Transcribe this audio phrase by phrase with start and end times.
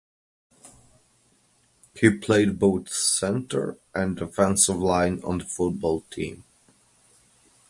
[1.93, 6.43] He played both center and defensive line on the football team.